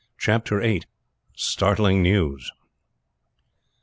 CHAPTER 0.17 0.61
VIII. 0.61 0.81
STARTLING 1.35 2.01
NEWS. 2.01 2.51